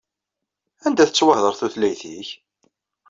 [0.85, 2.29] Anda tettwahdar tutlayt-ik?